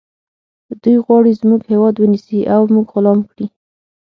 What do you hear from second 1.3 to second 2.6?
زموږ هیواد ونیسي